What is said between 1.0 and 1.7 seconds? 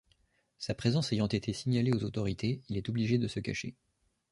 ayant été